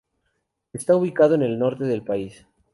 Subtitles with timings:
[0.73, 2.47] Está ubicado en el norte del país.